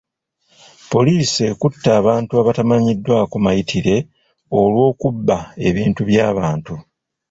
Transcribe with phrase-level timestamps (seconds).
[0.91, 3.95] Poliisi ekutte abantu abatamanyiddwako mayitire
[4.59, 6.73] olw'okubba ebintu by'abantu.